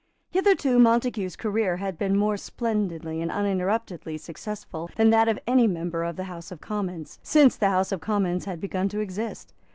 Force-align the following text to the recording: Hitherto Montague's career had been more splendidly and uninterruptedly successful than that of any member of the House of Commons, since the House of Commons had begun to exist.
Hitherto 0.31 0.79
Montague's 0.79 1.35
career 1.35 1.77
had 1.77 1.95
been 1.95 2.17
more 2.17 2.35
splendidly 2.35 3.21
and 3.21 3.29
uninterruptedly 3.29 4.17
successful 4.17 4.89
than 4.95 5.11
that 5.11 5.27
of 5.27 5.37
any 5.45 5.67
member 5.67 6.03
of 6.03 6.15
the 6.15 6.23
House 6.23 6.51
of 6.51 6.59
Commons, 6.59 7.19
since 7.21 7.55
the 7.55 7.69
House 7.69 7.91
of 7.91 8.01
Commons 8.01 8.45
had 8.45 8.59
begun 8.59 8.89
to 8.89 8.99
exist. 8.99 9.53